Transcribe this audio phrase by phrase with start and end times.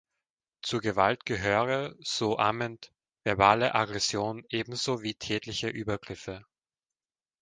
[0.63, 2.91] Zur Gewalt gehöre, so Amendt,
[3.23, 6.43] verbale Aggression ebenso wie tätliche Übergriffe.